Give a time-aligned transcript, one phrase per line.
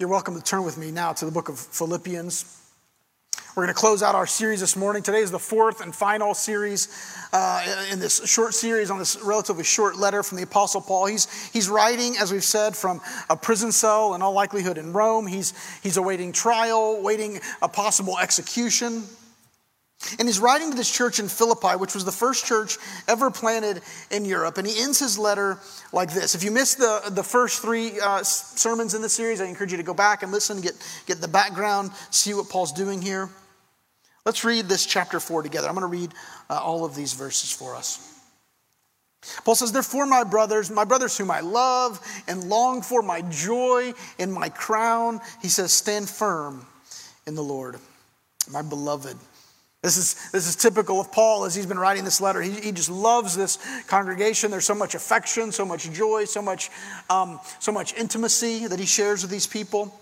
[0.00, 2.58] You're welcome to turn with me now to the book of Philippians.
[3.54, 5.02] We're going to close out our series this morning.
[5.02, 6.88] Today is the fourth and final series
[7.34, 11.04] uh, in this short series on this relatively short letter from the Apostle Paul.
[11.04, 15.26] He's, he's writing, as we've said, from a prison cell in all likelihood in Rome.
[15.26, 15.52] He's,
[15.82, 19.02] he's awaiting trial, waiting a possible execution.
[20.18, 23.82] And he's writing to this church in Philippi, which was the first church ever planted
[24.10, 24.56] in Europe.
[24.56, 25.58] And he ends his letter
[25.92, 26.34] like this.
[26.34, 29.76] If you missed the, the first three uh, sermons in the series, I encourage you
[29.76, 30.74] to go back and listen, get,
[31.06, 33.28] get the background, see what Paul's doing here.
[34.24, 35.68] Let's read this chapter 4 together.
[35.68, 36.12] I'm going to read
[36.48, 38.06] uh, all of these verses for us.
[39.44, 43.92] Paul says, Therefore, my brothers, my brothers whom I love and long for, my joy
[44.18, 46.66] and my crown, he says, stand firm
[47.26, 47.76] in the Lord,
[48.50, 49.16] my beloved.
[49.82, 52.42] This is, this is typical of Paul as he's been writing this letter.
[52.42, 54.50] He, he just loves this congregation.
[54.50, 56.70] There's so much affection, so much joy, so much,
[57.08, 59.98] um, so much intimacy that he shares with these people.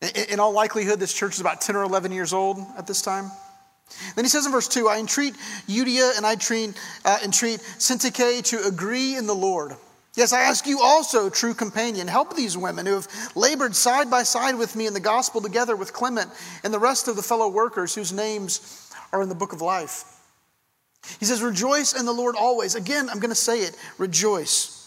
[0.00, 3.02] In, in all likelihood, this church is about 10 or 11 years old at this
[3.02, 3.30] time.
[4.16, 5.34] Then he says in verse 2 I entreat
[5.68, 9.76] Euodia and I entreat, uh, entreat Syntyche to agree in the Lord.
[10.16, 14.22] Yes, I ask you also, true companion, help these women who have labored side by
[14.22, 16.30] side with me in the gospel together with Clement
[16.62, 20.04] and the rest of the fellow workers whose names are in the book of life.
[21.18, 22.76] He says, Rejoice in the Lord always.
[22.76, 24.80] Again, I'm going to say it rejoice.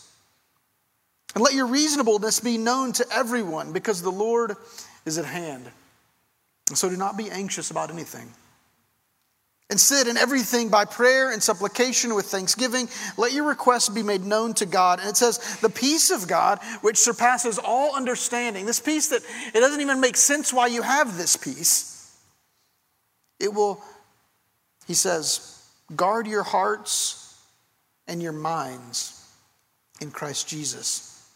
[1.35, 4.55] And let your reasonableness be known to everyone because the Lord
[5.05, 5.69] is at hand.
[6.73, 8.31] So do not be anxious about anything.
[9.69, 12.87] Instead, in everything by prayer and supplication with thanksgiving,
[13.17, 14.99] let your requests be made known to God.
[14.99, 19.23] And it says, the peace of God, which surpasses all understanding, this peace that
[19.53, 22.17] it doesn't even make sense why you have this peace,
[23.41, 23.83] it will,
[24.87, 25.61] he says,
[25.95, 27.37] guard your hearts
[28.07, 29.29] and your minds
[29.99, 31.29] in Christ Jesus.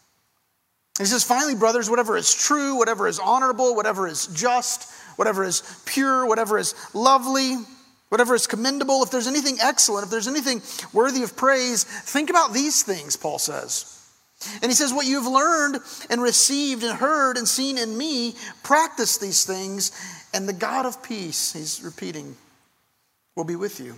[0.98, 5.82] He says, finally, brothers, whatever is true, whatever is honorable, whatever is just, whatever is
[5.84, 7.58] pure, whatever is lovely,
[8.12, 10.60] whatever is commendable, if there's anything excellent, if there's anything
[10.92, 14.06] worthy of praise, think about these things, Paul says.
[14.60, 15.78] And he says, What you've learned
[16.10, 19.92] and received and heard and seen in me, practice these things,
[20.34, 22.36] and the God of peace, he's repeating,
[23.34, 23.94] will be with you.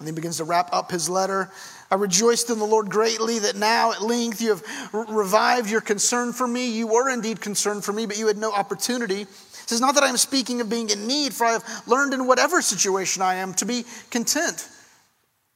[0.00, 1.50] And he begins to wrap up his letter.
[1.90, 6.34] I rejoiced in the Lord greatly that now at length you have revived your concern
[6.34, 6.76] for me.
[6.76, 9.26] You were indeed concerned for me, but you had no opportunity.
[9.64, 12.12] It says, Not that I am speaking of being in need, for I have learned
[12.12, 14.68] in whatever situation I am to be content.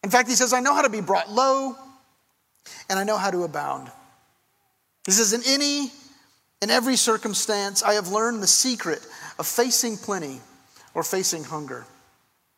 [0.02, 1.76] In fact, he says, I know how to be brought low,
[2.88, 3.92] and I know how to abound.
[5.04, 5.92] He says, In any,
[6.62, 9.06] in every circumstance, I have learned the secret
[9.38, 10.40] of facing plenty
[10.94, 11.84] or facing hunger,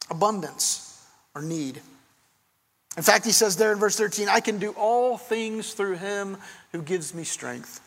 [0.08, 1.80] abundance or need.
[2.96, 6.36] In fact, he says there in verse 13, I can do all things through him
[6.70, 7.80] who gives me strength.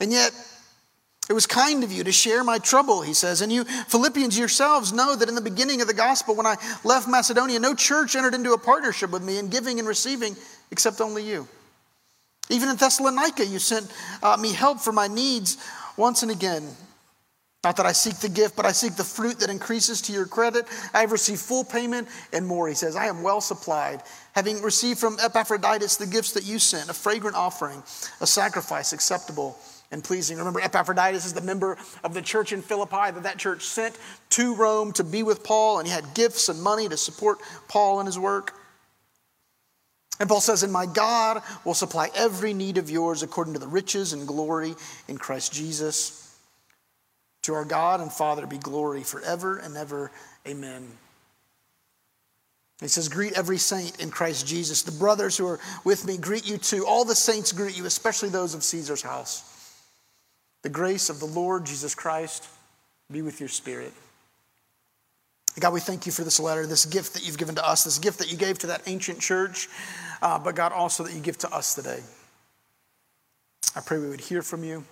[0.00, 0.32] And yet,
[1.28, 3.40] it was kind of you to share my trouble, he says.
[3.40, 7.08] And you, Philippians yourselves, know that in the beginning of the gospel, when I left
[7.08, 10.36] Macedonia, no church entered into a partnership with me in giving and receiving
[10.70, 11.48] except only you.
[12.50, 13.90] Even in Thessalonica, you sent
[14.22, 15.56] uh, me help for my needs
[15.96, 16.68] once and again.
[17.62, 20.26] Not that I seek the gift, but I seek the fruit that increases to your
[20.26, 20.66] credit.
[20.92, 22.96] I have received full payment and more, he says.
[22.96, 24.02] I am well supplied,
[24.34, 27.82] having received from Epaphroditus the gifts that you sent, a fragrant offering,
[28.20, 29.58] a sacrifice acceptable
[29.94, 30.36] and pleasing.
[30.36, 33.96] Remember, Epaphroditus is the member of the church in Philippi that that church sent
[34.30, 37.38] to Rome to be with Paul, and he had gifts and money to support
[37.68, 38.52] Paul in his work.
[40.20, 43.68] And Paul says, And my God will supply every need of yours according to the
[43.68, 44.74] riches and glory
[45.08, 46.20] in Christ Jesus.
[47.42, 50.10] To our God and Father be glory forever and ever.
[50.46, 50.88] Amen.
[52.80, 54.82] He says, Greet every saint in Christ Jesus.
[54.82, 56.84] The brothers who are with me greet you too.
[56.86, 59.53] All the saints greet you, especially those of Caesar's house.
[60.64, 62.48] The grace of the Lord Jesus Christ
[63.12, 63.92] be with your spirit.
[65.60, 67.98] God, we thank you for this letter, this gift that you've given to us, this
[67.98, 69.68] gift that you gave to that ancient church,
[70.22, 72.00] uh, but God, also that you give to us today.
[73.76, 74.84] I pray we would hear from you.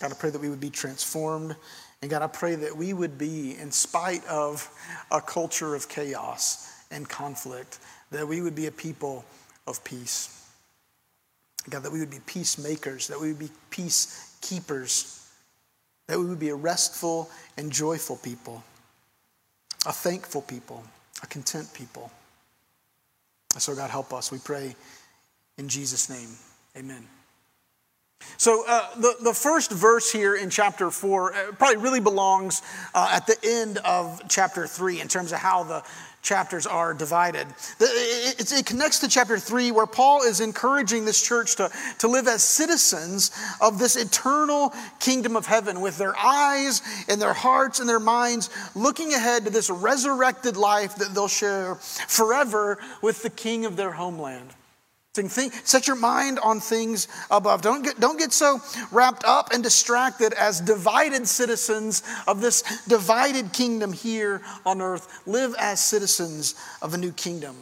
[0.00, 1.54] God, I pray that we would be transformed.
[2.00, 4.70] And God, I pray that we would be, in spite of
[5.12, 7.78] a culture of chaos and conflict,
[8.10, 9.26] that we would be a people
[9.66, 10.34] of peace.
[11.68, 15.26] God, that we would be peacemakers, that we would be peace keepers,
[16.06, 18.62] that we would be a restful and joyful people,
[19.86, 20.82] a thankful people,
[21.22, 22.10] a content people.
[23.56, 24.30] So, God, help us.
[24.30, 24.76] We pray
[25.56, 26.28] in Jesus' name.
[26.76, 27.04] Amen.
[28.36, 32.62] So, uh, the, the first verse here in chapter 4 uh, probably really belongs
[32.94, 35.82] uh, at the end of chapter 3 in terms of how the
[36.22, 37.46] chapters are divided.
[37.80, 42.42] It connects to chapter three, where Paul is encouraging this church to, to live as
[42.42, 43.30] citizens
[43.60, 48.50] of this eternal kingdom of heaven with their eyes and their hearts and their minds
[48.74, 53.92] looking ahead to this resurrected life that they'll share forever with the king of their
[53.92, 54.50] homeland.
[55.14, 57.60] Think, set your mind on things above.
[57.60, 58.60] Don't get, don't get so
[58.92, 65.22] wrapped up and distracted as divided citizens of this divided kingdom here on earth.
[65.26, 67.56] Live as citizens of a new kingdom.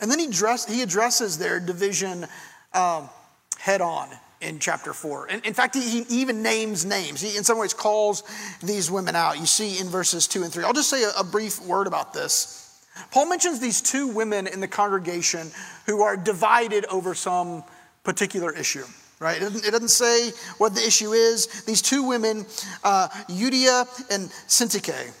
[0.00, 2.26] And then he, dress, he addresses their division
[2.72, 3.10] um,
[3.58, 4.08] head on
[4.40, 5.28] in chapter 4.
[5.28, 7.20] In, in fact, he, he, even names names.
[7.20, 8.22] He, in some ways, calls
[8.62, 9.38] these women out.
[9.38, 10.64] You see in verses 2 and 3.
[10.64, 12.61] I'll just say a, a brief word about this.
[13.10, 15.50] Paul mentions these two women in the congregation
[15.86, 17.64] who are divided over some
[18.04, 18.84] particular issue,
[19.18, 19.36] right?
[19.36, 21.64] It doesn't, it doesn't say what the issue is.
[21.64, 22.46] These two women,
[22.84, 25.12] uh, Euodia and Syntyche.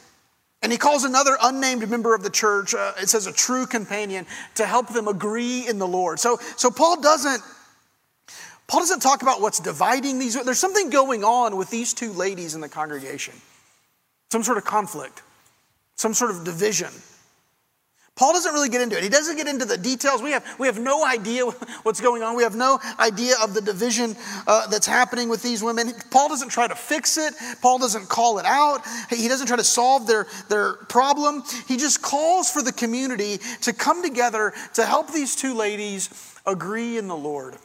[0.62, 4.26] And he calls another unnamed member of the church, uh, it says a true companion,
[4.54, 6.20] to help them agree in the Lord.
[6.20, 7.42] So, so Paul doesn't
[8.68, 10.42] Paul doesn't talk about what's dividing these.
[10.42, 13.34] There's something going on with these two ladies in the congregation.
[14.30, 15.20] Some sort of conflict,
[15.96, 16.88] some sort of division.
[18.14, 19.02] Paul doesn't really get into it.
[19.02, 20.20] He doesn't get into the details.
[20.20, 21.46] We have, we have no idea
[21.82, 22.36] what's going on.
[22.36, 24.14] We have no idea of the division
[24.46, 25.92] uh, that's happening with these women.
[26.10, 27.32] Paul doesn't try to fix it.
[27.62, 28.82] Paul doesn't call it out.
[29.08, 31.42] He doesn't try to solve their, their problem.
[31.66, 36.10] He just calls for the community to come together to help these two ladies
[36.44, 37.56] agree in the Lord.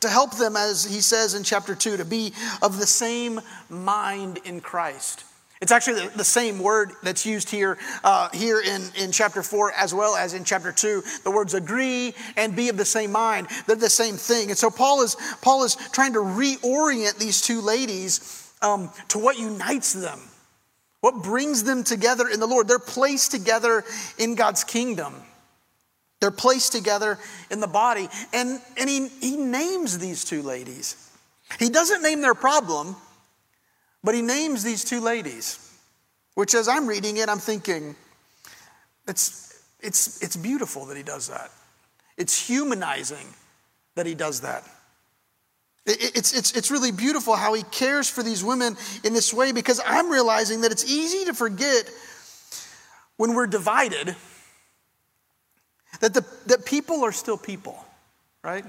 [0.00, 4.38] To help them, as he says in chapter 2, to be of the same mind
[4.44, 5.24] in Christ.
[5.64, 9.72] It's actually the, the same word that's used here, uh, here in, in chapter 4
[9.72, 11.02] as well as in chapter 2.
[11.22, 13.46] The words agree and be of the same mind.
[13.66, 14.50] They're the same thing.
[14.50, 19.38] And so Paul is, Paul is trying to reorient these two ladies um, to what
[19.38, 20.20] unites them,
[21.00, 22.68] what brings them together in the Lord.
[22.68, 23.84] They're placed together
[24.18, 25.14] in God's kingdom.
[26.20, 27.18] They're placed together
[27.50, 28.10] in the body.
[28.34, 31.10] And, and he, he names these two ladies.
[31.58, 32.96] He doesn't name their problem,
[34.04, 35.58] but he names these two ladies,
[36.34, 37.96] which as I'm reading it, I'm thinking,
[39.08, 41.50] it's, it's, it's beautiful that he does that.
[42.18, 43.26] It's humanizing
[43.94, 44.62] that he does that.
[45.86, 49.80] It's, it's, it's really beautiful how he cares for these women in this way because
[49.84, 51.90] I'm realizing that it's easy to forget
[53.16, 54.16] when we're divided
[56.00, 57.82] that, the, that people are still people,
[58.42, 58.64] right?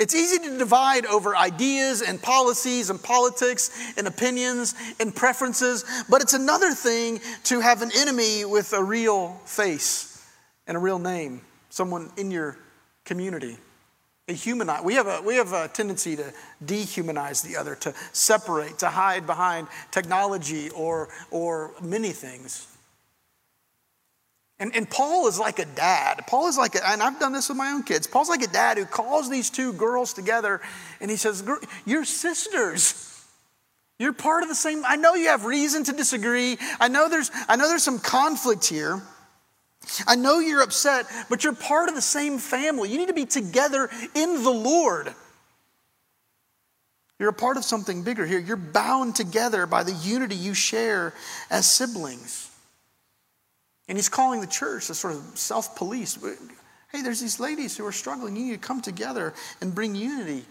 [0.00, 6.22] It's easy to divide over ideas and policies and politics and opinions and preferences, but
[6.22, 10.26] it's another thing to have an enemy with a real face
[10.66, 12.56] and a real name, someone in your
[13.04, 13.58] community.
[14.26, 14.82] A humanize.
[14.82, 16.32] We have a, we have a tendency to
[16.64, 22.68] dehumanize the other, to separate, to hide behind technology or, or many things.
[24.60, 26.24] And, and Paul is like a dad.
[26.26, 28.06] Paul is like, a, and I've done this with my own kids.
[28.06, 30.60] Paul's like a dad who calls these two girls together
[31.00, 31.42] and he says,
[31.86, 33.06] You're sisters.
[33.98, 34.82] You're part of the same.
[34.86, 36.58] I know you have reason to disagree.
[36.78, 39.02] I know there's, I know there's some conflict here.
[40.06, 42.90] I know you're upset, but you're part of the same family.
[42.90, 45.14] You need to be together in the Lord.
[47.18, 48.38] You're a part of something bigger here.
[48.38, 51.14] You're bound together by the unity you share
[51.50, 52.49] as siblings.
[53.90, 56.16] And he's calling the church to sort of self police.
[56.92, 58.36] Hey, there's these ladies who are struggling.
[58.36, 60.44] You need to come together and bring unity.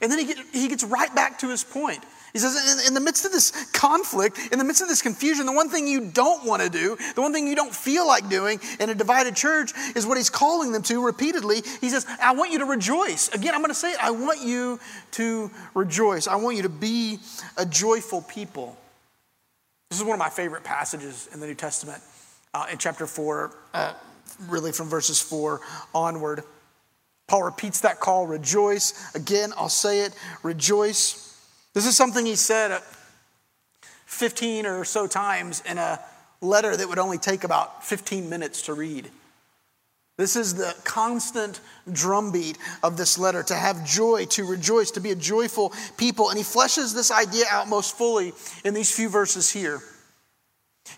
[0.00, 2.02] And then he, he gets right back to his point.
[2.32, 5.44] He says, in, in, the midst of this conflict, in the midst of this confusion,
[5.44, 8.30] the one thing you don't want to do, the one thing you don't feel like
[8.30, 11.56] doing in a divided church is what he's calling them to repeatedly.
[11.82, 13.28] He says, I want you to rejoice.
[13.34, 14.02] Again, I'm going to say it.
[14.02, 14.80] I want you
[15.12, 16.26] to rejoice.
[16.26, 17.18] I want you to be
[17.58, 18.78] a joyful people.
[19.90, 22.02] This is one of my favorite passages in the New Testament,
[22.52, 23.94] uh, in chapter 4, uh,
[24.48, 25.60] really from verses 4
[25.94, 26.42] onward.
[27.28, 29.14] Paul repeats that call, rejoice.
[29.14, 30.12] Again, I'll say it,
[30.42, 31.40] rejoice.
[31.72, 32.80] This is something he said
[34.06, 36.00] 15 or so times in a
[36.40, 39.10] letter that would only take about 15 minutes to read.
[40.16, 41.60] This is the constant
[41.92, 46.30] drumbeat of this letter to have joy, to rejoice, to be a joyful people.
[46.30, 48.32] And he fleshes this idea out most fully
[48.64, 49.80] in these few verses here.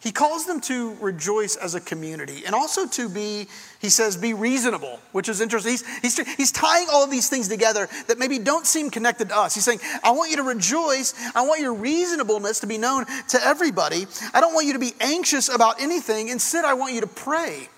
[0.00, 3.48] He calls them to rejoice as a community and also to be,
[3.80, 5.72] he says, be reasonable, which is interesting.
[5.72, 9.37] He's, he's, he's tying all of these things together that maybe don't seem connected to
[9.37, 9.54] us.
[9.54, 11.14] He's saying, I want you to rejoice.
[11.34, 14.06] I want your reasonableness to be known to everybody.
[14.34, 16.28] I don't want you to be anxious about anything.
[16.28, 17.68] Instead, I want you to pray.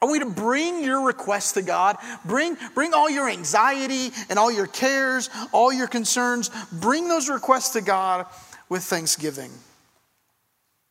[0.00, 1.96] Want you to bring your requests to God.
[2.24, 6.50] Bring, bring all your anxiety and all your cares, all your concerns.
[6.72, 8.26] Bring those requests to God
[8.68, 9.50] with thanksgiving.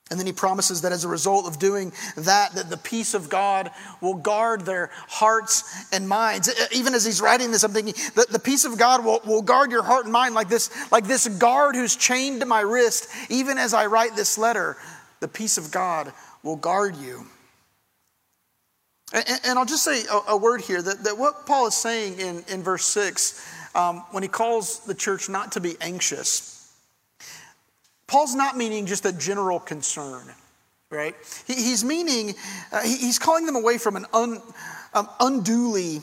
[0.09, 3.29] And then he promises that as a result of doing that, that the peace of
[3.29, 3.71] God
[4.01, 6.49] will guard their hearts and minds.
[6.71, 9.69] Even as he's writing this, I'm thinking that the peace of God will, will guard
[9.69, 13.09] your heart and mind like this, like this guard who's chained to my wrist.
[13.29, 14.77] Even as I write this letter,
[15.19, 17.27] the peace of God will guard you.
[19.13, 22.19] And, and I'll just say a, a, word here that, that what Paul is saying
[22.19, 26.73] in, in verse 6, um, when he calls the church not to be anxious,
[28.07, 30.25] Paul's not meaning just a general concern,
[30.89, 31.15] right?
[31.45, 32.35] He, he's meaning,
[32.71, 34.41] uh, he, he's calling them away from an un,
[34.93, 36.01] um, unduly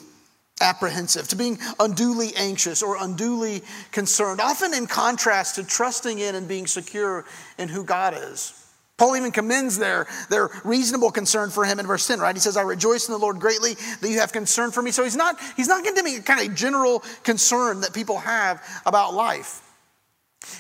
[0.61, 6.49] apprehensive, to being unduly anxious or unduly concerned, often in contrast to trusting in and
[6.49, 7.25] being secure
[7.59, 8.63] in who God is.
[8.97, 12.35] Paul even commends their, their reasonable concern for him in verse 10, right?
[12.35, 14.93] He says, I rejoice in the Lord greatly that you have concern for me.
[14.93, 19.13] So he's not, he's not condemning a kind of general concern that people have about
[19.15, 19.63] life.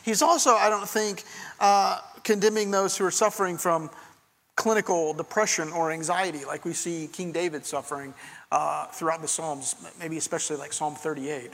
[0.04, 1.22] He's also, I don't think,
[1.60, 3.90] uh, condemning those who are suffering from
[4.56, 8.14] clinical depression or anxiety, like we see King David suffering
[8.50, 11.50] uh, throughout the Psalms, maybe especially like Psalm 38.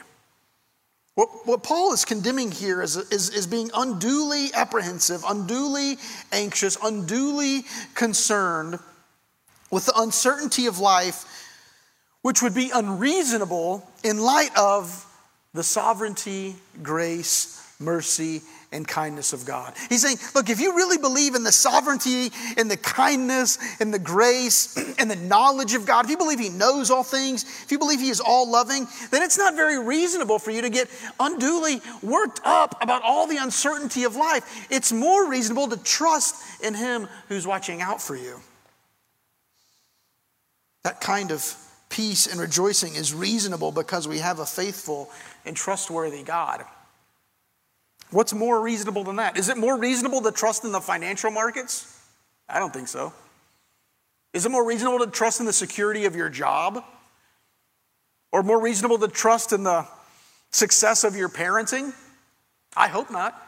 [1.15, 5.99] What, what Paul is condemning here is, is, is being unduly apprehensive, unduly
[6.33, 7.65] anxious, unduly
[7.95, 8.79] concerned
[9.71, 11.25] with the uncertainty of life,
[12.23, 15.07] which would be unreasonable in light of
[15.53, 19.75] the sovereignty, grace, mercy, and kindness of God.
[19.89, 23.99] He's saying, look, if you really believe in the sovereignty and the kindness and the
[23.99, 27.79] grace and the knowledge of God, if you believe He knows all things, if you
[27.79, 31.81] believe He is all loving, then it's not very reasonable for you to get unduly
[32.03, 34.67] worked up about all the uncertainty of life.
[34.71, 38.41] It's more reasonable to trust in Him who's watching out for you.
[40.85, 41.57] That kind of
[41.89, 45.11] peace and rejoicing is reasonable because we have a faithful
[45.45, 46.65] and trustworthy God.
[48.11, 49.39] What's more reasonable than that?
[49.39, 51.97] Is it more reasonable to trust in the financial markets?
[52.49, 53.13] I don't think so.
[54.33, 56.85] Is it more reasonable to trust in the security of your job?
[58.33, 59.87] Or more reasonable to trust in the
[60.51, 61.93] success of your parenting?
[62.77, 63.41] I hope not.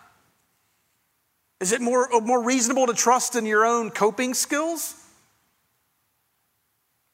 [1.60, 4.94] Is it more, uh, more reasonable to trust in your own coping skills?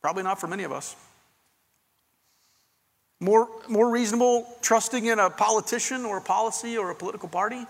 [0.00, 0.96] Probably not for many of us.
[3.20, 7.66] More, more reasonable trusting in a politician or a policy or a political party?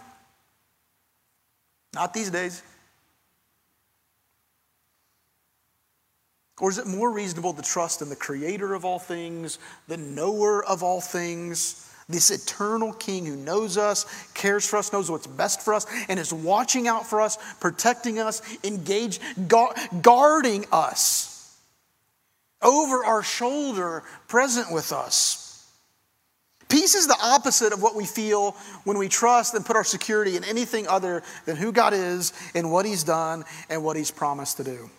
[1.95, 2.63] Not these days.
[6.61, 10.65] Or is it more reasonable to trust in the creator of all things, the knower
[10.65, 15.63] of all things, this eternal king who knows us, cares for us, knows what's best
[15.63, 19.21] for us, and is watching out for us, protecting us, engaged,
[20.03, 21.28] guarding us?
[22.63, 25.45] Over our shoulder, present with us.
[26.69, 28.53] Peace is the opposite of what we feel
[28.85, 32.71] when we trust and put our security in anything other than who God is and
[32.71, 34.91] what He's done and what He's promised to do.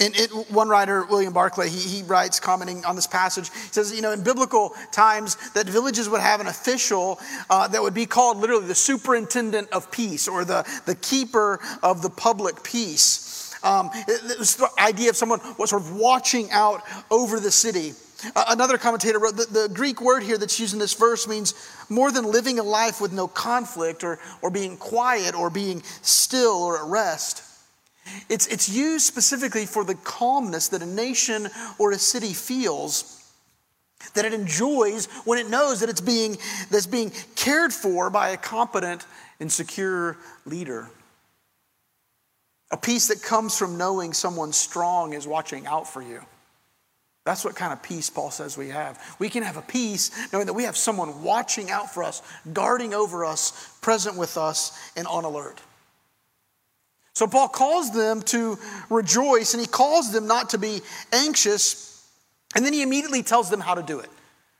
[0.00, 3.94] And it, one writer, William Barclay, he, he writes, commenting on this passage, he says,
[3.94, 8.04] you know, in biblical times, that villages would have an official uh, that would be
[8.04, 13.43] called literally the superintendent of peace or the, the keeper of the public peace.
[13.64, 13.90] Um,
[14.78, 17.94] idea of someone was sort of watching out over the city.
[18.36, 21.54] Another commentator wrote that the Greek word here that's used in this verse means
[21.88, 26.62] more than living a life with no conflict or, or being quiet or being still
[26.62, 27.42] or at rest.
[28.28, 33.20] It's, it's used specifically for the calmness that a nation or a city feels
[34.12, 36.36] that it enjoys when it knows that it's being,
[36.70, 39.06] that's being cared for by a competent
[39.40, 40.90] and secure leader.
[42.74, 46.20] A peace that comes from knowing someone strong is watching out for you.
[47.24, 49.00] That's what kind of peace Paul says we have.
[49.20, 52.20] We can have a peace knowing that we have someone watching out for us,
[52.52, 55.60] guarding over us, present with us, and on alert.
[57.12, 58.58] So Paul calls them to
[58.90, 60.80] rejoice and he calls them not to be
[61.12, 62.04] anxious,
[62.56, 64.10] and then he immediately tells them how to do it.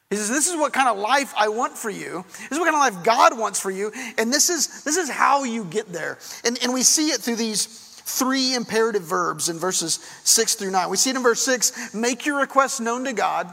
[0.08, 2.24] He says, This is what kind of life I want for you.
[2.30, 3.90] This is what kind of life God wants for you.
[4.18, 6.18] And this is, this is how you get there.
[6.44, 10.90] And, and we see it through these three imperative verbs in verses 6 through 9.
[10.90, 13.52] We see it in verse 6 make your requests known to God.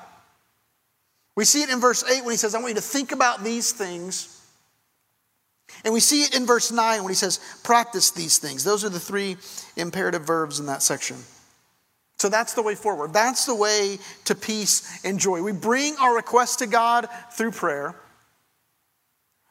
[1.36, 3.44] We see it in verse 8 when he says, I want you to think about
[3.44, 4.38] these things.
[5.86, 8.64] And we see it in verse 9 when he says, practice these things.
[8.64, 9.38] Those are the three
[9.78, 11.18] imperative verbs in that section.
[12.18, 13.14] So that's the way forward.
[13.14, 15.42] That's the way to peace and joy.
[15.42, 17.96] We bring our requests to God through prayer.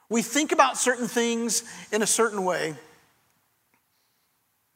[0.09, 2.76] We think about certain things in a certain way.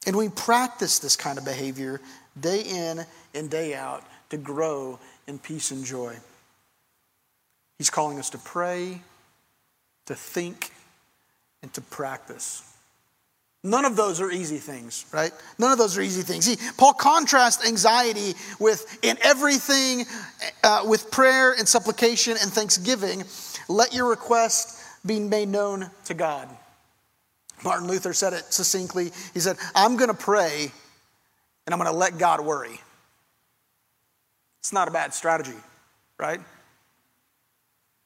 [0.05, 2.01] And we practice this kind of behavior
[2.39, 6.15] day in and day out to grow in peace and joy.
[7.77, 9.01] He's calling us to pray,
[10.05, 10.71] to think,
[11.61, 12.71] and to practice.
[13.63, 15.31] None of those are easy things, right?
[15.57, 16.45] None of those are easy things.
[16.45, 20.05] See, Paul contrasts anxiety with in everything
[20.63, 23.23] uh, with prayer and supplication and thanksgiving.
[23.67, 26.47] Let your request be made known to God.
[27.63, 29.11] Martin Luther said it succinctly.
[29.33, 30.71] He said, I'm going to pray
[31.65, 32.79] and I'm going to let God worry.
[34.59, 35.57] It's not a bad strategy,
[36.19, 36.39] right?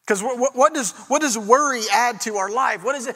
[0.05, 2.83] Because what, what, does, what does worry add to our life?
[2.83, 3.15] What is it?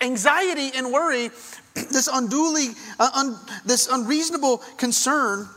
[0.00, 1.28] Anxiety and worry,
[1.74, 2.68] this unduly,
[2.98, 5.48] uh, un, this unreasonable concern,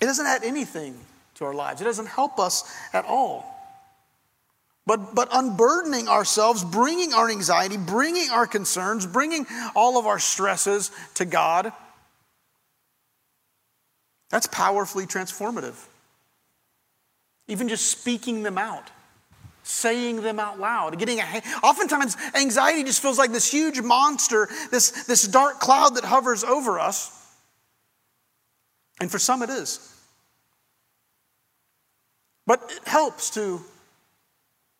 [0.00, 0.96] it doesn't add anything
[1.36, 1.80] to our lives.
[1.80, 3.51] It doesn't help us at all.
[4.84, 9.46] But, but unburdening ourselves, bringing our anxiety, bringing our concerns, bringing
[9.76, 11.72] all of our stresses to God,
[14.30, 15.76] that's powerfully transformative.
[17.46, 18.90] Even just speaking them out
[19.64, 24.90] saying them out loud getting a oftentimes anxiety just feels like this huge monster this,
[25.04, 27.32] this dark cloud that hovers over us
[29.00, 29.96] and for some it is
[32.44, 33.60] but it helps to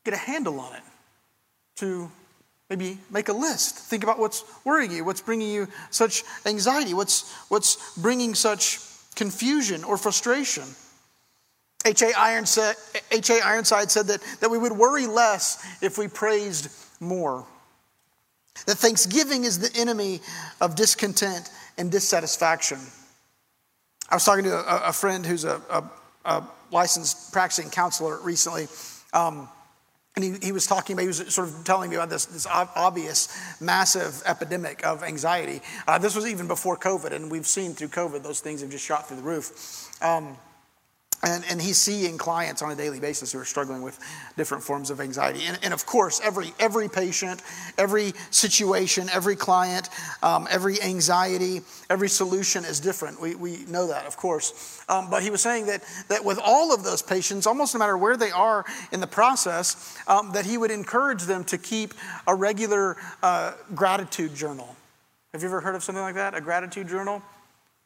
[0.04, 0.82] get a handle on it
[1.76, 2.10] to
[2.68, 7.32] maybe make a list think about what's worrying you what's bringing you such anxiety what's
[7.48, 8.78] what's bringing such
[9.14, 10.64] confusion or frustration
[11.84, 12.12] H.A.
[12.16, 12.76] Ironside,
[13.44, 16.68] Ironside said that, that we would worry less if we praised
[17.00, 17.44] more.
[18.66, 20.20] That thanksgiving is the enemy
[20.60, 22.78] of discontent and dissatisfaction.
[24.08, 25.90] I was talking to a, a friend who's a, a,
[26.24, 28.66] a, licensed practicing counselor recently.
[29.12, 29.48] Um,
[30.14, 32.46] and he, he was talking about, he was sort of telling me about this, this
[32.46, 33.28] obvious,
[33.60, 35.62] massive epidemic of anxiety.
[35.88, 38.84] Uh, this was even before COVID, and we've seen through COVID, those things have just
[38.84, 39.90] shot through the roof.
[40.02, 40.36] Um,
[41.24, 43.98] and, and he's seeing clients on a daily basis who are struggling with
[44.36, 45.44] different forms of anxiety.
[45.46, 47.42] And, and of course, every, every patient,
[47.78, 49.88] every situation, every client,
[50.22, 51.60] um, every anxiety,
[51.90, 53.20] every solution is different.
[53.20, 54.84] We, we know that, of course.
[54.88, 57.96] Um, but he was saying that, that with all of those patients, almost no matter
[57.96, 61.94] where they are in the process, um, that he would encourage them to keep
[62.26, 64.74] a regular uh, gratitude journal.
[65.32, 66.34] Have you ever heard of something like that?
[66.34, 67.22] A gratitude journal?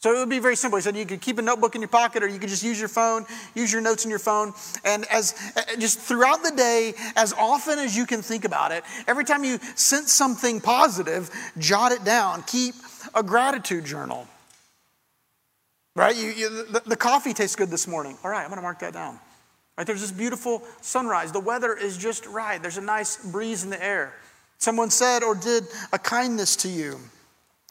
[0.06, 0.76] So it would be very simple.
[0.76, 2.78] He said you could keep a notebook in your pocket or you could just use
[2.78, 4.52] your phone, use your notes in your phone.
[4.84, 8.84] And as uh, just throughout the day, as often as you can think about it,
[9.08, 12.44] every time you sense something positive, jot it down.
[12.44, 12.76] Keep
[13.16, 14.28] a gratitude journal.
[15.96, 16.14] Right?
[16.14, 18.16] You, you, the, the coffee tastes good this morning.
[18.22, 19.18] All right, I'm going to mark that down.
[19.76, 19.88] Right?
[19.88, 21.32] There's this beautiful sunrise.
[21.32, 22.62] The weather is just right.
[22.62, 24.14] There's a nice breeze in the air.
[24.58, 27.00] Someone said or did a kindness to you.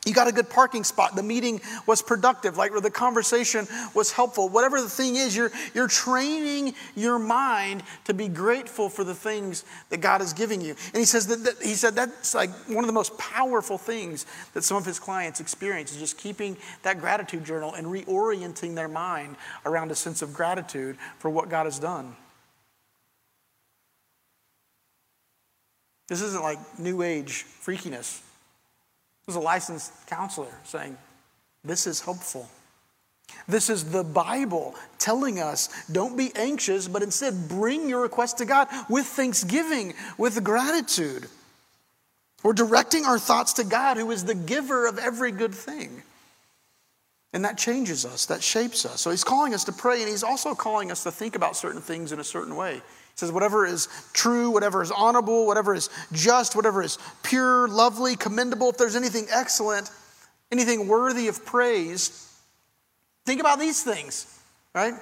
[0.06, 1.16] You got a good parking spot.
[1.16, 4.48] The meeting was productive, like the conversation was helpful.
[4.50, 9.66] Whatever the thing is, you're, you're training your mind to be grateful for the things
[9.90, 10.76] that God is giving you.
[10.94, 14.28] And he says that, that he said that's like one of the most powerful things
[14.54, 18.88] that some of his clients experience is just keeping that gratitude journal and reorienting their
[18.88, 22.16] mind around a sense of gratitude for what God has done.
[26.08, 28.22] This isn't like new age freakiness
[29.28, 30.98] was a licensed counselor saying,
[31.64, 32.50] This is hopeful.
[33.48, 38.46] This is the Bible telling us don't be anxious, but instead bring your request to
[38.46, 41.28] God with thanksgiving, with gratitude.
[42.44, 46.04] We're directing our thoughts to God, who is the giver of every good thing.
[47.34, 49.02] And that changes us, that shapes us.
[49.02, 51.82] So he's calling us to pray, and he's also calling us to think about certain
[51.82, 52.82] things in a certain way.
[53.16, 58.18] He says, whatever is true, whatever is honorable, whatever is just, whatever is pure, lovely,
[58.18, 59.90] commendable, if there's anything excellent,
[60.52, 62.30] anything worthy of praise,
[63.26, 64.38] think about these things,
[64.74, 64.94] right?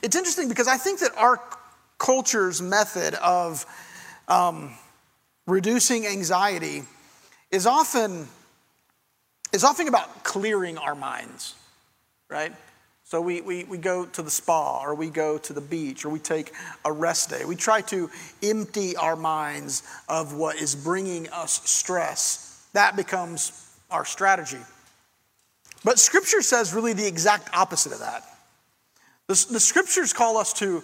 [0.00, 1.40] It's interesting because I think that our
[1.98, 3.66] culture's method of
[4.28, 4.70] um,
[5.48, 6.82] reducing anxiety
[7.50, 8.28] is often
[9.52, 11.54] is often about clearing our minds,
[12.28, 12.52] right?
[13.08, 16.10] So we, we, we go to the spa or we go to the beach or
[16.10, 16.52] we take
[16.84, 17.46] a rest day.
[17.46, 18.10] We try to
[18.42, 22.66] empty our minds of what is bringing us stress.
[22.74, 24.58] That becomes our strategy.
[25.82, 28.24] But Scripture says really the exact opposite of that.
[29.26, 30.82] The, the Scriptures call us to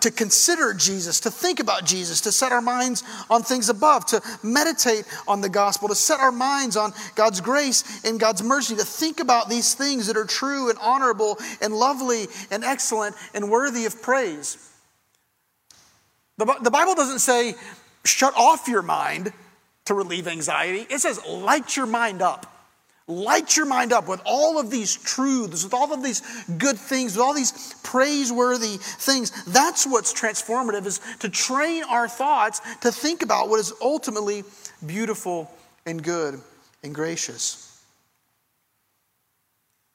[0.00, 4.20] to consider Jesus, to think about Jesus, to set our minds on things above, to
[4.42, 8.84] meditate on the gospel, to set our minds on God's grace and God's mercy, to
[8.84, 13.84] think about these things that are true and honorable and lovely and excellent and worthy
[13.86, 14.68] of praise.
[16.36, 17.54] The, Bible doesn't say
[18.04, 19.32] shut off your mind
[19.86, 22.57] to relieve anxiety, it says light your mind up.
[23.08, 26.20] Light your mind up with all of these truths, with all of these
[26.58, 29.30] good things, with all these praiseworthy things.
[29.44, 34.44] That's what's transformative is to train our thoughts to think about what is ultimately
[34.84, 35.50] beautiful
[35.86, 36.38] and good
[36.82, 37.82] and gracious.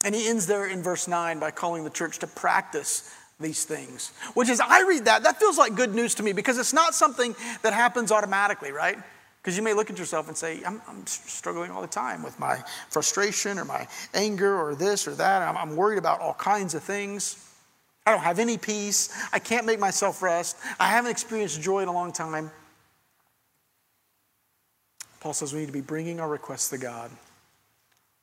[0.03, 4.11] And he ends there in verse 9 by calling the church to practice these things,
[4.33, 6.95] which is, I read that, that feels like good news to me because it's not
[6.95, 8.97] something that happens automatically, right?
[9.43, 12.39] Because you may look at yourself and say, I'm, I'm, struggling all the time with
[12.39, 15.41] my frustration or my anger or this or that.
[15.41, 17.45] I'm, I'm worried about all kinds of things.
[18.05, 19.13] I don't have any peace.
[19.33, 20.55] I can't make myself rest.
[20.79, 22.51] I haven't experienced joy in a long time.
[25.19, 27.11] Paul says we need to be bringing our requests to God.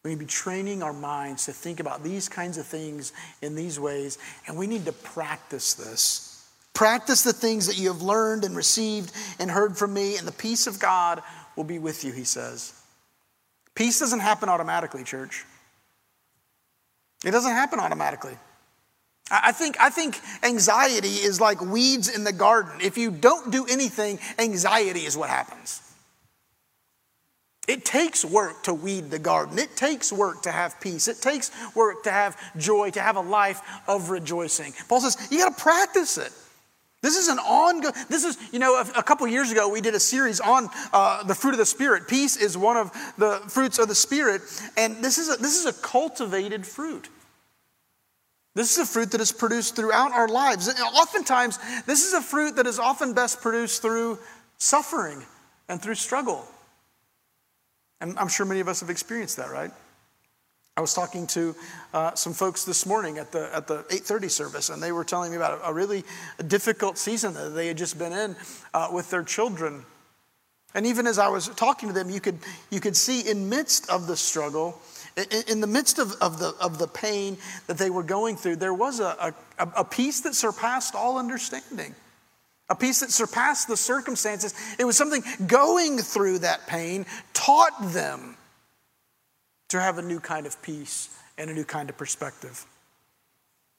[0.02, 3.54] We need to be training our minds to think about these kinds of things in
[3.54, 6.29] these ways, and we need to practice this.
[6.74, 10.33] Practice the things that you have learned and received and heard from me, and the
[10.33, 11.22] peace of God
[11.56, 12.72] will be with you, he says.
[13.74, 15.44] Peace doesn't happen automatically, church.
[17.24, 18.37] It doesn't happen automatically.
[19.30, 22.80] I think, I think anxiety is like weeds in the garden.
[22.83, 25.83] If you don't do anything, anxiety is what happens.
[27.68, 29.56] It takes work to weed the garden.
[29.59, 31.06] It takes work to have peace.
[31.06, 34.72] It takes work to have joy, to have a life of rejoicing.
[34.88, 36.33] Paul says, you got to practice it.
[37.02, 39.94] This is an ongoing, this is, you know, a, a couple years ago we did
[39.94, 42.08] a series on uh, the fruit of the Spirit.
[42.08, 44.42] Peace is one of the fruits of the Spirit,
[44.76, 47.08] and this is a, this is a cultivated fruit.
[48.54, 50.66] This is a fruit that is produced throughout our lives.
[50.66, 54.18] And oftentimes, this is a fruit that is often best produced through
[54.58, 55.24] suffering
[55.68, 56.44] and through struggle.
[58.00, 59.70] And I'm sure many of us have experienced that, right?
[60.76, 61.54] I was talking to
[61.92, 65.30] uh, some folks this morning at the at the 8:30 service, and they were telling
[65.30, 66.04] me about a, a really
[66.46, 68.37] difficult season that they had just been in
[68.72, 69.85] uh, with their children.
[70.72, 72.38] And even as I was talking to them, you could
[72.70, 74.80] you could see in midst of the struggle,
[75.16, 78.56] in, in the midst of, of the of the pain that they were going through,
[78.56, 81.94] there was a, a, a peace that surpassed all understanding
[82.70, 84.54] a peace that surpassed the circumstances.
[84.78, 87.04] It was something going through that pain
[87.35, 88.37] taught them
[89.70, 92.66] to have a new kind of peace and a new kind of perspective.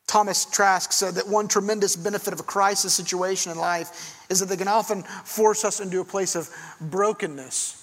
[0.08, 4.49] Thomas Trask said that one tremendous benefit of a crisis situation in life is that
[4.49, 6.49] they can often force us into a place of
[6.82, 7.77] brokenness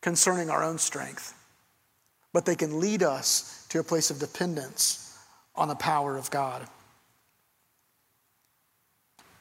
[0.00, 1.34] concerning our own strength,
[2.32, 5.16] but they can lead us to a place of dependence
[5.54, 6.66] on the power of God.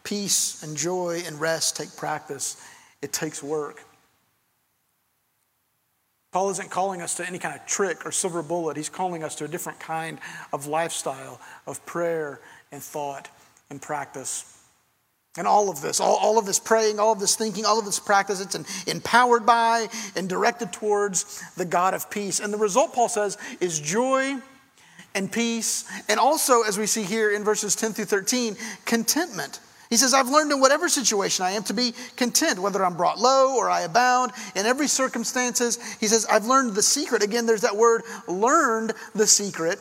[0.04, 2.63] Peace and joy and rest take practice,
[3.02, 3.84] it takes work.
[6.36, 8.76] Paul isn't calling us to any kind of trick or silver bullet.
[8.76, 10.19] He's calling us to a different kind
[10.52, 12.41] of lifestyle of prayer
[12.74, 13.30] and thought
[13.69, 14.62] and practice.
[15.38, 17.86] And all of this, all, all of this praying, all of this thinking, all of
[17.86, 22.41] this practice, it's an, empowered by and directed towards the God of peace.
[22.41, 24.36] And the result, Paul says, is joy
[25.13, 25.86] and peace.
[26.10, 29.62] And also, as we see here in verses 10 through 13, contentment.
[29.89, 33.19] He says, I've learned in whatever situation I am to be content, whether I'm brought
[33.19, 35.80] low or I abound in every circumstances.
[36.00, 37.24] He says, I've learned the secret.
[37.24, 39.80] Again, there's that word, learned the secret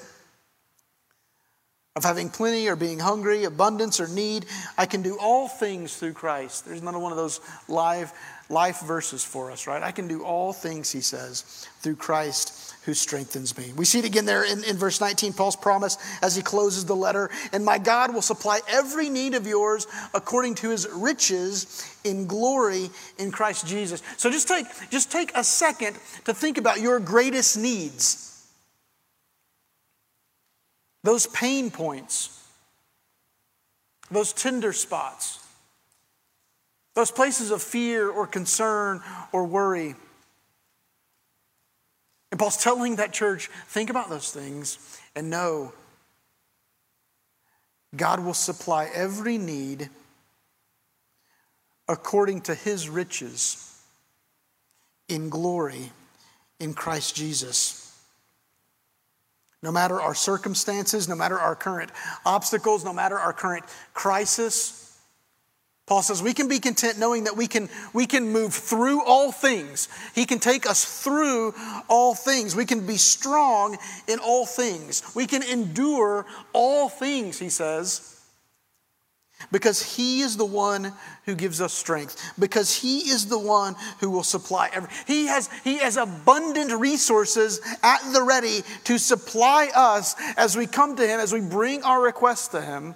[1.96, 4.46] of having plenty or being hungry, abundance or need.
[4.76, 6.66] I can do all things through Christ.
[6.66, 8.12] There's another one of those live
[8.48, 9.82] life verses for us, right?
[9.82, 13.72] I can do all things, he says, through Christ who strengthens me.
[13.76, 16.94] We see it again there in, in verse 19, Paul's promise as he closes the
[16.94, 17.30] letter.
[17.52, 22.90] And my God will supply every need of yours according to his riches in glory
[23.18, 24.02] in Christ Jesus.
[24.18, 28.46] So just take, just take a second to think about your greatest needs.
[31.04, 32.46] Those pain points,
[34.10, 35.38] those tender spots,
[36.94, 39.94] those places of fear or concern or worry.
[42.34, 45.72] And Paul's telling that church think about those things and know
[47.94, 49.88] God will supply every need
[51.86, 53.80] according to his riches
[55.08, 55.92] in glory
[56.58, 58.04] in Christ Jesus.
[59.62, 61.92] No matter our circumstances, no matter our current
[62.26, 64.83] obstacles, no matter our current crisis,
[65.86, 69.30] Paul says we can be content knowing that we can, we can move through all
[69.30, 69.88] things.
[70.14, 71.54] He can take us through
[71.88, 72.56] all things.
[72.56, 73.76] We can be strong
[74.08, 75.02] in all things.
[75.14, 78.18] We can endure all things, he says,
[79.52, 80.90] because he is the one
[81.26, 84.88] who gives us strength, because he is the one who will supply every.
[85.06, 90.96] He has, he has abundant resources at the ready to supply us as we come
[90.96, 92.94] to him, as we bring our requests to him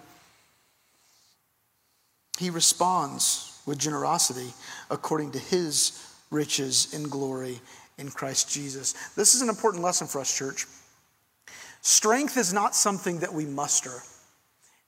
[2.39, 4.53] he responds with generosity
[4.91, 7.61] according to his riches in glory
[7.99, 8.93] in Christ Jesus.
[9.15, 10.67] This is an important lesson for us, church.
[11.83, 14.03] Strength is not something that we muster,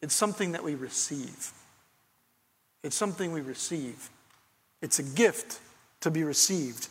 [0.00, 1.52] it's something that we receive.
[2.82, 4.08] It's something we receive.
[4.80, 5.60] It's a gift
[6.00, 6.88] to be received.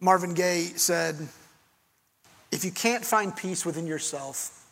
[0.00, 1.16] Marvin Gaye said,
[2.50, 4.66] If you can't find peace within yourself,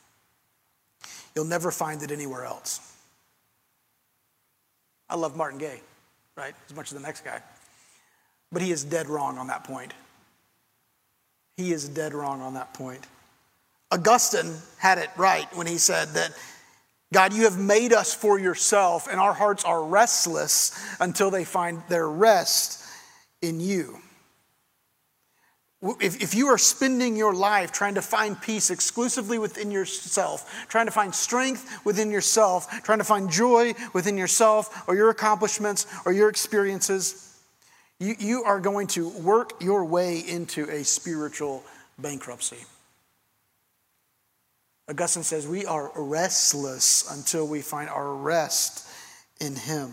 [1.34, 2.91] you'll never find it anywhere else.
[5.12, 5.82] I love Marvin Gaye,
[6.36, 6.54] right?
[6.70, 7.38] As much as the next guy.
[8.50, 9.92] But he is dead wrong on that point.
[11.58, 13.06] He is dead wrong on that point.
[13.90, 16.30] Augustine had it right when he said that
[17.12, 21.82] God, you have made us for yourself, and our hearts are restless until they find
[21.90, 22.82] their rest
[23.42, 23.98] in you.
[25.82, 30.86] If, if you are spending your life trying to find peace exclusively within yourself, trying
[30.86, 36.12] to find strength within yourself, trying to find joy within yourself or your accomplishments or
[36.12, 37.36] your experiences,
[37.98, 41.64] you, you are going to work your way into a spiritual
[41.98, 42.58] bankruptcy.
[44.88, 48.86] Augustine says, We are restless until we find our rest
[49.40, 49.90] in Him.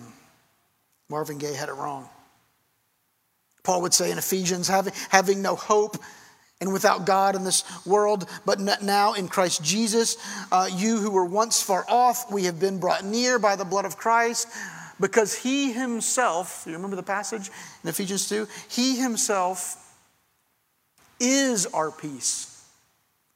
[1.10, 2.08] Marvin Gaye had it wrong.
[3.70, 5.98] Paul would say in Ephesians, having, having no hope
[6.60, 10.18] and without God in this world, but now in Christ Jesus,
[10.52, 13.86] uh, you who were once far off, we have been brought near by the blood
[13.86, 14.48] of Christ,
[15.00, 17.52] because he himself, you remember the passage
[17.84, 18.48] in Ephesians 2?
[18.70, 19.76] He himself
[21.20, 22.66] is our peace.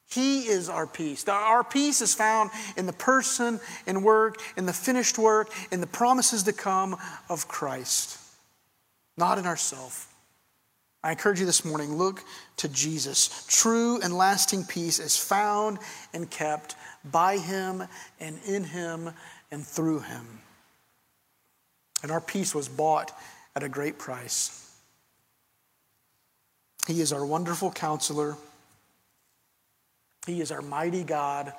[0.09, 1.27] He is our peace.
[1.27, 5.85] Our peace is found in the person and work, in the finished work, in the
[5.85, 6.97] promises to come
[7.29, 8.17] of Christ,
[9.15, 10.07] not in ourselves.
[11.03, 12.23] I encourage you this morning look
[12.57, 13.45] to Jesus.
[13.49, 15.79] True and lasting peace is found
[16.13, 17.83] and kept by him
[18.21, 19.11] and in him
[19.51, 20.25] and through him.
[22.01, 23.11] And our peace was bought
[23.55, 24.59] at a great price.
[26.87, 28.37] He is our wonderful counselor.
[30.25, 31.51] He is our mighty God.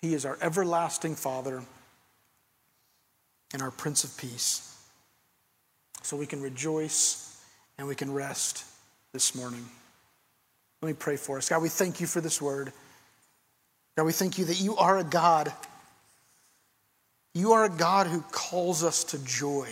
[0.00, 1.62] He is our everlasting Father
[3.52, 4.66] and our Prince of Peace.
[6.02, 7.29] So we can rejoice
[7.80, 8.66] and we can rest
[9.14, 9.64] this morning.
[10.82, 11.48] Let me pray for us.
[11.48, 12.74] God, we thank you for this word.
[13.96, 15.50] God, we thank you that you are a God.
[17.32, 19.66] You are a God who calls us to joy.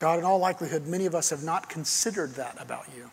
[0.00, 3.08] God, in all likelihood, many of us have not considered that about you.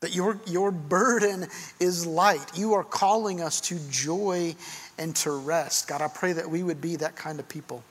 [0.00, 1.46] That your, your burden
[1.78, 2.56] is light.
[2.56, 4.54] You are calling us to joy
[4.98, 5.88] and to rest.
[5.88, 7.84] God, I pray that we would be that kind of people.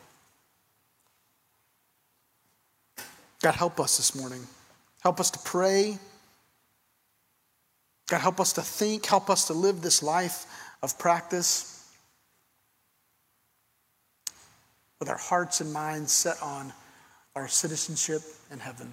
[3.45, 4.41] God, help us this morning.
[5.03, 5.99] Help us to pray.
[8.09, 9.05] God, help us to think.
[9.05, 10.47] Help us to live this life
[10.81, 11.87] of practice
[14.99, 16.73] with our hearts and minds set on
[17.35, 18.91] our citizenship in heaven.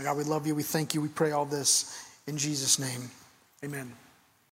[0.00, 0.54] God, we love you.
[0.54, 1.00] We thank you.
[1.00, 3.10] We pray all this in Jesus' name.
[3.64, 3.92] Amen.